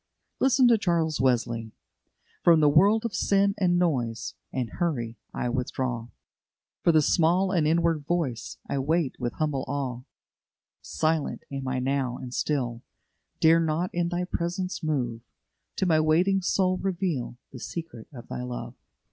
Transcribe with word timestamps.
Listen 0.39 0.67
to 0.67 0.79
Charles 0.79 1.21
Wesley: 1.21 1.73
"From 2.43 2.59
the 2.59 2.69
world 2.69 3.05
of 3.05 3.13
sin, 3.13 3.53
and 3.59 3.77
noise, 3.77 4.33
And 4.51 4.67
hurry, 4.79 5.19
I 5.31 5.47
withdraw; 5.49 6.07
For 6.83 6.91
the 6.91 7.03
small 7.03 7.51
and 7.51 7.67
inward 7.67 8.05
voice 8.07 8.57
I 8.67 8.79
wait 8.79 9.15
with 9.19 9.33
humble 9.33 9.63
awe; 9.67 10.01
Silent 10.81 11.43
am 11.51 11.67
I 11.67 11.77
now 11.77 12.17
and 12.17 12.33
still, 12.33 12.81
Dare 13.41 13.59
not 13.59 13.91
in 13.93 14.09
Thy 14.09 14.23
presence 14.23 14.81
move; 14.83 15.21
To 15.75 15.85
my 15.85 15.99
waiting 15.99 16.41
soul 16.41 16.77
reveal 16.77 17.37
The 17.51 17.59
secret 17.59 18.07
of 18.11 18.27
Thy 18.27 18.41
love." 18.41 18.73